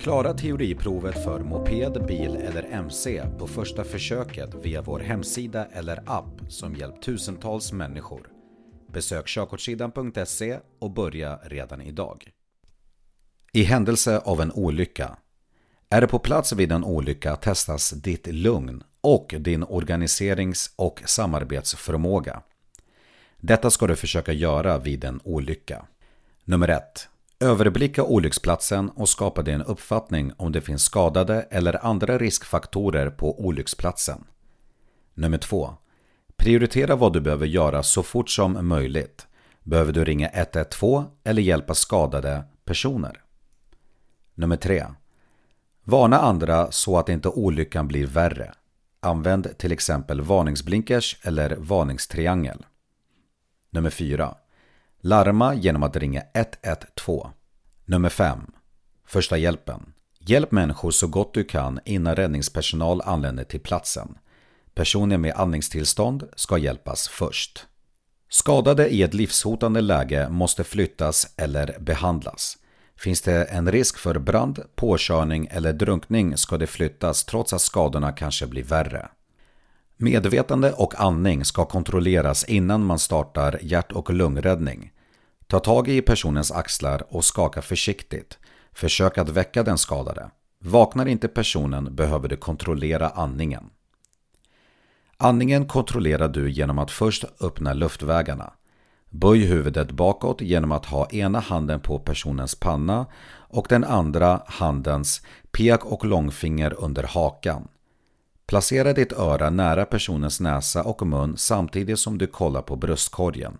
Klara 0.00 0.34
teoriprovet 0.34 1.24
för 1.24 1.40
moped, 1.40 2.06
bil 2.06 2.36
eller 2.36 2.62
MC 2.62 3.22
på 3.38 3.46
första 3.46 3.84
försöket 3.84 4.54
via 4.54 4.82
vår 4.82 5.00
hemsida 5.00 5.66
eller 5.72 6.02
app 6.06 6.40
som 6.48 6.74
hjälpt 6.74 7.02
tusentals 7.02 7.72
människor. 7.72 8.28
Besök 8.92 9.26
körkortssidan.se 9.26 10.58
och 10.78 10.90
börja 10.90 11.36
redan 11.36 11.80
idag. 11.80 12.30
I 13.52 13.62
händelse 13.62 14.18
av 14.18 14.40
en 14.40 14.52
olycka. 14.52 15.16
Är 15.90 16.00
du 16.00 16.06
på 16.06 16.18
plats 16.18 16.52
vid 16.52 16.72
en 16.72 16.84
olycka 16.84 17.36
testas 17.36 17.90
ditt 17.90 18.26
lugn 18.26 18.82
och 19.00 19.34
din 19.38 19.62
organiserings 19.62 20.74
och 20.76 21.02
samarbetsförmåga. 21.06 22.42
Detta 23.36 23.70
ska 23.70 23.86
du 23.86 23.96
försöka 23.96 24.32
göra 24.32 24.78
vid 24.78 25.04
en 25.04 25.20
olycka. 25.24 25.86
Nummer 26.44 26.68
1. 26.68 27.08
Överblicka 27.42 28.04
olycksplatsen 28.04 28.88
och 28.90 29.08
skapa 29.08 29.42
dig 29.42 29.54
en 29.54 29.62
uppfattning 29.62 30.32
om 30.36 30.52
det 30.52 30.60
finns 30.60 30.82
skadade 30.82 31.42
eller 31.50 31.86
andra 31.86 32.18
riskfaktorer 32.18 33.10
på 33.10 33.40
olycksplatsen. 33.40 34.24
Nummer 35.14 35.38
2. 35.38 35.74
Prioritera 36.36 36.96
vad 36.96 37.12
du 37.12 37.20
behöver 37.20 37.46
göra 37.46 37.82
så 37.82 38.02
fort 38.02 38.30
som 38.30 38.68
möjligt. 38.68 39.26
Behöver 39.62 39.92
du 39.92 40.04
ringa 40.04 40.28
112 40.28 41.04
eller 41.24 41.42
hjälpa 41.42 41.74
skadade 41.74 42.44
personer? 42.64 43.22
Nummer 44.34 44.56
3. 44.56 44.86
Varna 45.84 46.18
andra 46.18 46.72
så 46.72 46.98
att 46.98 47.08
inte 47.08 47.28
olyckan 47.28 47.88
blir 47.88 48.06
värre. 48.06 48.52
Använd 49.00 49.58
till 49.58 49.72
exempel 49.72 50.20
varningsblinkers 50.20 51.20
eller 51.22 51.56
varningstriangel. 51.56 52.66
Nummer 53.70 53.90
4. 53.90 54.34
Larma 55.00 55.54
genom 55.54 55.82
att 55.82 55.96
ringa 55.96 56.22
112. 56.34 57.30
Nummer 57.90 58.08
5. 58.08 58.38
Första 59.06 59.38
hjälpen. 59.38 59.92
Hjälp 60.18 60.52
människor 60.52 60.90
så 60.90 61.06
gott 61.06 61.34
du 61.34 61.44
kan 61.44 61.80
innan 61.84 62.16
räddningspersonal 62.16 63.00
anländer 63.00 63.44
till 63.44 63.60
platsen. 63.60 64.18
Personer 64.74 65.18
med 65.18 65.34
andningstillstånd 65.34 66.28
ska 66.36 66.58
hjälpas 66.58 67.08
först. 67.08 67.66
Skadade 68.28 68.88
i 68.88 69.02
ett 69.02 69.14
livshotande 69.14 69.80
läge 69.80 70.28
måste 70.28 70.64
flyttas 70.64 71.34
eller 71.36 71.76
behandlas. 71.80 72.58
Finns 72.96 73.22
det 73.22 73.44
en 73.44 73.72
risk 73.72 73.98
för 73.98 74.18
brand, 74.18 74.60
påkörning 74.74 75.48
eller 75.50 75.72
drunkning 75.72 76.36
ska 76.36 76.58
det 76.58 76.66
flyttas 76.66 77.24
trots 77.24 77.52
att 77.52 77.62
skadorna 77.62 78.12
kanske 78.12 78.46
blir 78.46 78.64
värre. 78.64 79.08
Medvetande 79.96 80.72
och 80.72 81.00
andning 81.00 81.44
ska 81.44 81.64
kontrolleras 81.64 82.44
innan 82.44 82.84
man 82.84 82.98
startar 82.98 83.58
hjärt 83.62 83.92
och 83.92 84.10
lungräddning. 84.10 84.92
Ta 85.50 85.60
tag 85.60 85.88
i 85.88 86.02
personens 86.02 86.52
axlar 86.52 87.04
och 87.08 87.24
skaka 87.24 87.62
försiktigt. 87.62 88.38
Försök 88.72 89.18
att 89.18 89.28
väcka 89.28 89.62
den 89.62 89.78
skadade. 89.78 90.30
Vaknar 90.58 91.06
inte 91.06 91.28
personen 91.28 91.96
behöver 91.96 92.28
du 92.28 92.36
kontrollera 92.36 93.08
andningen. 93.08 93.70
Andningen 95.16 95.66
kontrollerar 95.66 96.28
du 96.28 96.50
genom 96.50 96.78
att 96.78 96.90
först 96.90 97.24
öppna 97.40 97.72
luftvägarna. 97.72 98.52
Böj 99.08 99.44
huvudet 99.44 99.90
bakåt 99.90 100.40
genom 100.40 100.72
att 100.72 100.86
ha 100.86 101.10
ena 101.10 101.40
handen 101.40 101.80
på 101.80 101.98
personens 101.98 102.54
panna 102.54 103.06
och 103.32 103.66
den 103.68 103.84
andra 103.84 104.42
handens 104.46 105.22
pek 105.52 105.84
och 105.84 106.04
långfinger 106.04 106.74
under 106.78 107.02
hakan. 107.02 107.68
Placera 108.46 108.92
ditt 108.92 109.12
öra 109.12 109.50
nära 109.50 109.84
personens 109.84 110.40
näsa 110.40 110.82
och 110.82 111.06
mun 111.06 111.36
samtidigt 111.36 111.98
som 111.98 112.18
du 112.18 112.26
kollar 112.26 112.62
på 112.62 112.76
bröstkorgen. 112.76 113.58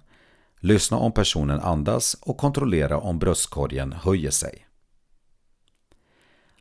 Lyssna 0.63 0.97
om 0.97 1.13
personen 1.13 1.61
andas 1.61 2.17
och 2.21 2.37
kontrollera 2.37 2.99
om 2.99 3.19
bröstkorgen 3.19 3.93
höjer 3.93 4.31
sig. 4.31 4.67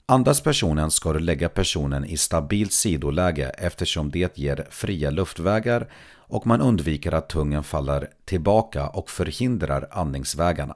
Andas 0.06 0.42
personen 0.42 0.92
ska 0.92 1.14
du 1.14 1.20
lägga 1.20 1.50
personen 1.50 2.06
i 2.06 2.18
stabilt 2.18 2.74
sidoläge 2.74 3.50
eftersom 3.50 4.12
det 4.12 4.38
ger 4.38 4.68
fria 4.70 5.10
luftvägar 5.10 5.90
och 6.16 6.48
man 6.48 6.62
undviker 6.62 7.14
att 7.14 7.30
tungan 7.30 7.64
faller 7.64 8.10
tillbaka 8.26 8.88
och 8.88 9.10
förhindrar 9.10 9.88
andningsvägarna. 9.92 10.76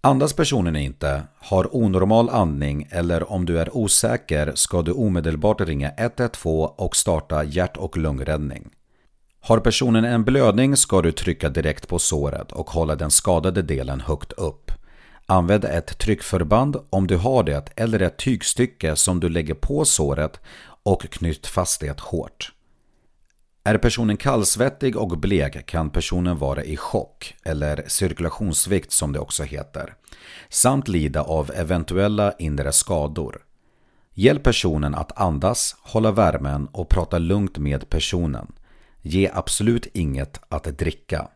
Andas 0.00 0.32
personen 0.32 0.76
inte, 0.76 1.22
har 1.38 1.76
onormal 1.76 2.28
andning 2.28 2.88
eller 2.90 3.32
om 3.32 3.46
du 3.46 3.58
är 3.58 3.76
osäker 3.76 4.52
ska 4.54 4.82
du 4.82 4.92
omedelbart 4.92 5.60
ringa 5.60 5.90
112 5.96 6.70
och 6.76 6.96
starta 6.96 7.44
hjärt 7.44 7.76
och 7.76 7.96
lungräddning. 7.96 8.70
Har 9.44 9.58
personen 9.60 10.04
en 10.04 10.24
blödning 10.24 10.76
ska 10.76 11.02
du 11.02 11.12
trycka 11.12 11.48
direkt 11.48 11.88
på 11.88 11.98
såret 11.98 12.52
och 12.52 12.70
hålla 12.70 12.96
den 12.96 13.10
skadade 13.10 13.62
delen 13.62 14.00
högt 14.00 14.32
upp. 14.32 14.72
Använd 15.26 15.64
ett 15.64 15.98
tryckförband 15.98 16.76
om 16.90 17.06
du 17.06 17.16
har 17.16 17.42
det 17.42 17.64
eller 17.76 18.02
ett 18.02 18.18
tygstycke 18.18 18.96
som 18.96 19.20
du 19.20 19.28
lägger 19.28 19.54
på 19.54 19.84
såret 19.84 20.40
och 20.82 21.02
knyt 21.02 21.46
fast 21.46 21.80
det 21.80 22.00
hårt. 22.00 22.52
Är 23.64 23.78
personen 23.78 24.16
kallsvettig 24.16 24.96
och 24.96 25.18
blek 25.18 25.66
kan 25.66 25.90
personen 25.90 26.38
vara 26.38 26.64
i 26.64 26.76
chock, 26.76 27.34
eller 27.44 27.84
cirkulationssvikt 27.86 28.92
som 28.92 29.12
det 29.12 29.18
också 29.18 29.42
heter, 29.42 29.94
samt 30.48 30.88
lida 30.88 31.22
av 31.22 31.50
eventuella 31.54 32.32
inre 32.38 32.72
skador. 32.72 33.38
Hjälp 34.14 34.42
personen 34.42 34.94
att 34.94 35.20
andas, 35.20 35.76
hålla 35.82 36.10
värmen 36.10 36.68
och 36.72 36.88
prata 36.88 37.18
lugnt 37.18 37.58
med 37.58 37.90
personen. 37.90 38.52
Ge 39.02 39.30
absolut 39.34 39.86
inget 39.94 40.40
att 40.48 40.78
dricka. 40.78 41.28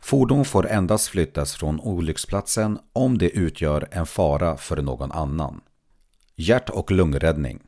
Fordon 0.00 0.44
får 0.44 0.66
endast 0.66 1.08
flyttas 1.08 1.54
från 1.54 1.80
olycksplatsen 1.80 2.78
om 2.92 3.18
det 3.18 3.30
utgör 3.30 3.88
en 3.90 4.06
fara 4.06 4.56
för 4.56 4.82
någon 4.82 5.12
annan. 5.12 5.60
Hjärt 6.36 6.70
och 6.70 6.90
lungräddning 6.90 7.60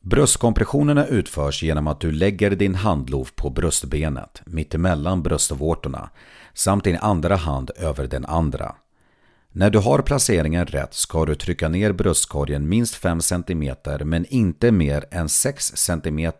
Bröstkompressionerna 0.00 1.06
utförs 1.06 1.62
genom 1.62 1.86
att 1.86 2.00
du 2.00 2.12
lägger 2.12 2.50
din 2.50 2.74
handlov 2.74 3.28
på 3.34 3.50
bröstbenet 3.50 4.42
mittemellan 4.46 5.22
bröstvårtorna 5.22 6.10
samt 6.54 6.84
din 6.84 6.96
andra 6.96 7.36
hand 7.36 7.70
över 7.76 8.06
den 8.06 8.24
andra. 8.24 8.74
När 9.54 9.70
du 9.70 9.78
har 9.78 9.98
placeringen 9.98 10.66
rätt 10.66 10.94
ska 10.94 11.24
du 11.24 11.34
trycka 11.34 11.68
ner 11.68 11.92
bröstkorgen 11.92 12.68
minst 12.68 12.94
5 12.94 13.20
cm 13.20 13.74
men 14.04 14.26
inte 14.26 14.72
mer 14.72 15.04
än 15.10 15.28
6 15.28 15.72
cm 15.76 16.32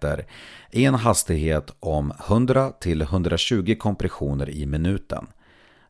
i 0.70 0.84
en 0.84 0.94
hastighet 0.94 1.74
om 1.80 2.12
100-120 2.12 3.76
kompressioner 3.76 4.50
i 4.50 4.66
minuten. 4.66 5.26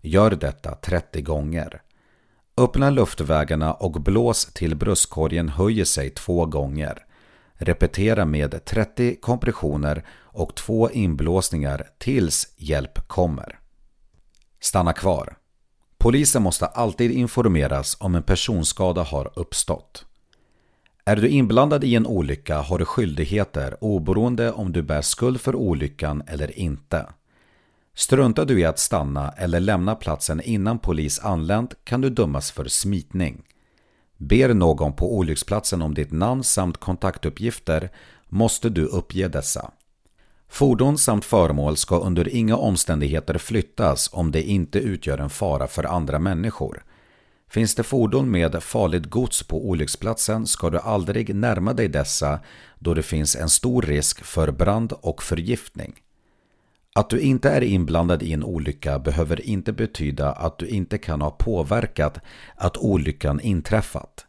Gör 0.00 0.30
detta 0.30 0.74
30 0.74 1.22
gånger. 1.22 1.82
Öppna 2.56 2.90
luftvägarna 2.90 3.72
och 3.74 3.92
blås 3.92 4.44
till 4.44 4.76
bröstkorgen 4.76 5.48
höjer 5.48 5.84
sig 5.84 6.10
två 6.10 6.46
gånger. 6.46 6.98
Repetera 7.54 8.24
med 8.24 8.64
30 8.64 9.16
kompressioner 9.20 10.04
och 10.12 10.54
två 10.54 10.90
inblåsningar 10.90 11.86
tills 11.98 12.54
hjälp 12.56 13.08
kommer. 13.08 13.58
Stanna 14.60 14.92
kvar. 14.92 15.36
Polisen 16.02 16.42
måste 16.42 16.66
alltid 16.66 17.10
informeras 17.10 17.96
om 18.00 18.14
en 18.14 18.22
personskada 18.22 19.02
har 19.02 19.30
uppstått. 19.34 20.04
Är 21.04 21.16
du 21.16 21.28
inblandad 21.28 21.84
i 21.84 21.94
en 21.94 22.06
olycka 22.06 22.60
har 22.60 22.78
du 22.78 22.84
skyldigheter 22.84 23.84
oberoende 23.84 24.52
om 24.52 24.72
du 24.72 24.82
bär 24.82 25.02
skuld 25.02 25.40
för 25.40 25.56
olyckan 25.56 26.22
eller 26.26 26.58
inte. 26.58 27.06
Struntar 27.94 28.44
du 28.44 28.60
i 28.60 28.64
att 28.64 28.78
stanna 28.78 29.30
eller 29.30 29.60
lämna 29.60 29.94
platsen 29.94 30.40
innan 30.40 30.78
polis 30.78 31.20
anlänt 31.20 31.74
kan 31.84 32.00
du 32.00 32.10
dömas 32.10 32.50
för 32.50 32.64
smitning. 32.64 33.42
Ber 34.16 34.54
någon 34.54 34.92
på 34.92 35.16
olycksplatsen 35.16 35.82
om 35.82 35.94
ditt 35.94 36.12
namn 36.12 36.44
samt 36.44 36.76
kontaktuppgifter 36.76 37.90
måste 38.28 38.68
du 38.68 38.84
uppge 38.84 39.28
dessa. 39.28 39.70
Fordon 40.52 40.98
samt 40.98 41.24
föremål 41.24 41.76
ska 41.76 41.98
under 41.98 42.28
inga 42.28 42.56
omständigheter 42.56 43.38
flyttas 43.38 44.10
om 44.12 44.30
det 44.30 44.42
inte 44.42 44.78
utgör 44.78 45.18
en 45.18 45.30
fara 45.30 45.66
för 45.66 45.84
andra 45.84 46.18
människor. 46.18 46.84
Finns 47.50 47.74
det 47.74 47.82
fordon 47.82 48.30
med 48.30 48.62
farligt 48.62 49.10
gods 49.10 49.42
på 49.42 49.68
olycksplatsen 49.68 50.46
ska 50.46 50.70
du 50.70 50.78
aldrig 50.78 51.34
närma 51.34 51.72
dig 51.72 51.88
dessa 51.88 52.40
då 52.78 52.94
det 52.94 53.02
finns 53.02 53.36
en 53.36 53.48
stor 53.48 53.82
risk 53.82 54.24
för 54.24 54.50
brand 54.50 54.92
och 54.92 55.22
förgiftning. 55.22 55.92
Att 56.94 57.10
du 57.10 57.20
inte 57.20 57.50
är 57.50 57.62
inblandad 57.62 58.22
i 58.22 58.32
en 58.32 58.44
olycka 58.44 58.98
behöver 58.98 59.46
inte 59.46 59.72
betyda 59.72 60.32
att 60.32 60.58
du 60.58 60.66
inte 60.66 60.98
kan 60.98 61.20
ha 61.20 61.30
påverkat 61.30 62.18
att 62.56 62.76
olyckan 62.76 63.40
inträffat. 63.40 64.26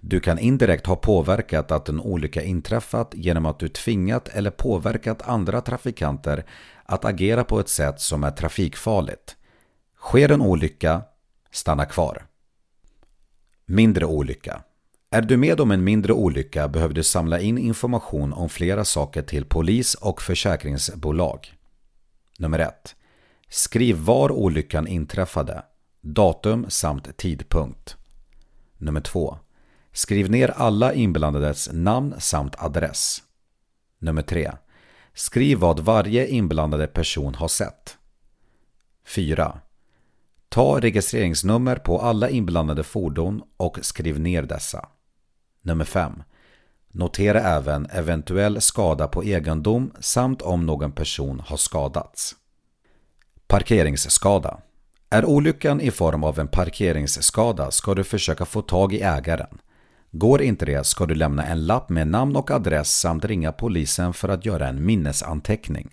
Du 0.00 0.20
kan 0.20 0.38
indirekt 0.38 0.86
ha 0.86 0.96
påverkat 0.96 1.70
att 1.70 1.88
en 1.88 2.00
olycka 2.00 2.42
inträffat 2.42 3.12
genom 3.14 3.46
att 3.46 3.58
du 3.58 3.68
tvingat 3.68 4.28
eller 4.28 4.50
påverkat 4.50 5.22
andra 5.22 5.60
trafikanter 5.60 6.44
att 6.84 7.04
agera 7.04 7.44
på 7.44 7.60
ett 7.60 7.68
sätt 7.68 8.00
som 8.00 8.24
är 8.24 8.30
trafikfarligt. 8.30 9.36
Sker 9.96 10.32
en 10.32 10.42
olycka, 10.42 11.02
stanna 11.50 11.84
kvar. 11.84 12.26
Mindre 13.66 14.06
olycka. 14.06 14.62
Är 15.10 15.22
du 15.22 15.36
med 15.36 15.60
om 15.60 15.70
en 15.70 15.84
mindre 15.84 16.12
olycka 16.12 16.68
behöver 16.68 16.94
du 16.94 17.02
samla 17.02 17.40
in 17.40 17.58
information 17.58 18.32
om 18.32 18.48
flera 18.48 18.84
saker 18.84 19.22
till 19.22 19.44
polis 19.44 19.94
och 19.94 20.22
försäkringsbolag. 20.22 21.54
Nummer 22.38 22.58
1. 22.58 22.94
Skriv 23.48 23.96
var 23.96 24.30
olyckan 24.30 24.86
inträffade, 24.86 25.62
datum 26.00 26.66
samt 26.68 27.16
tidpunkt. 27.16 27.96
Nummer 28.78 29.00
2. 29.00 29.38
Skriv 29.98 30.30
ner 30.30 30.50
alla 30.50 30.92
inblandades 30.94 31.68
namn 31.72 32.14
samt 32.18 32.54
adress. 32.58 33.22
Nummer 33.98 34.22
3. 34.22 34.52
Skriv 35.14 35.58
vad 35.58 35.80
varje 35.80 36.26
inblandade 36.26 36.86
person 36.86 37.34
har 37.34 37.48
sett. 37.48 37.98
4. 39.06 39.60
Ta 40.48 40.80
registreringsnummer 40.80 41.76
på 41.76 42.00
alla 42.00 42.30
inblandade 42.30 42.82
fordon 42.82 43.42
och 43.56 43.78
skriv 43.82 44.20
ner 44.20 44.42
dessa. 44.42 44.88
Nummer 45.62 45.84
5. 45.84 46.22
Notera 46.88 47.40
även 47.40 47.86
eventuell 47.86 48.60
skada 48.60 49.08
på 49.08 49.24
egendom 49.24 49.92
samt 50.00 50.42
om 50.42 50.66
någon 50.66 50.92
person 50.92 51.40
har 51.40 51.56
skadats. 51.56 52.36
Parkeringsskada. 53.46 54.60
Är 55.10 55.24
olyckan 55.24 55.80
i 55.80 55.90
form 55.90 56.24
av 56.24 56.38
en 56.38 56.48
parkeringsskada 56.48 57.70
ska 57.70 57.94
du 57.94 58.04
försöka 58.04 58.44
få 58.44 58.62
tag 58.62 58.94
i 58.94 59.00
ägaren. 59.00 59.58
Går 60.10 60.42
inte 60.42 60.66
det 60.66 60.86
ska 60.86 61.06
du 61.06 61.14
lämna 61.14 61.44
en 61.44 61.66
lapp 61.66 61.88
med 61.88 62.08
namn 62.08 62.36
och 62.36 62.50
adress 62.50 62.98
samt 63.00 63.24
ringa 63.24 63.52
polisen 63.52 64.12
för 64.12 64.28
att 64.28 64.46
göra 64.46 64.68
en 64.68 64.86
minnesanteckning. 64.86 65.88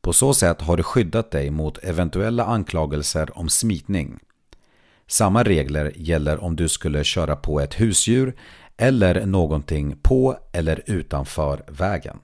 På 0.00 0.12
så 0.12 0.34
sätt 0.34 0.60
har 0.60 0.76
du 0.76 0.82
skyddat 0.82 1.30
dig 1.30 1.50
mot 1.50 1.78
eventuella 1.78 2.44
anklagelser 2.44 3.38
om 3.38 3.48
smitning. 3.48 4.18
Samma 5.06 5.42
regler 5.42 5.92
gäller 5.96 6.44
om 6.44 6.56
du 6.56 6.68
skulle 6.68 7.04
köra 7.04 7.36
på 7.36 7.60
ett 7.60 7.80
husdjur 7.80 8.36
eller 8.76 9.26
någonting 9.26 9.96
på 10.02 10.38
eller 10.52 10.82
utanför 10.86 11.64
vägen. 11.68 12.18